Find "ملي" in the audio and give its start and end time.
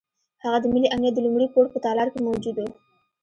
0.73-0.87